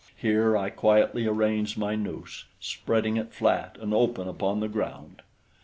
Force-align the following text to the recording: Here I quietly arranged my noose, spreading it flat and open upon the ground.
Here 0.17 0.57
I 0.57 0.71
quietly 0.71 1.27
arranged 1.27 1.77
my 1.77 1.93
noose, 1.95 2.45
spreading 2.59 3.17
it 3.17 3.31
flat 3.31 3.77
and 3.79 3.93
open 3.93 4.27
upon 4.27 4.59
the 4.59 4.67
ground. 4.67 5.21